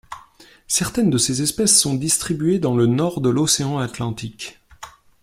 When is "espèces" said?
1.43-1.79